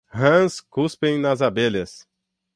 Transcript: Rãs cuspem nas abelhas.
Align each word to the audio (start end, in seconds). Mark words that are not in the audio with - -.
Rãs 0.19 0.59
cuspem 0.61 1.19
nas 1.19 1.43
abelhas. 1.43 2.07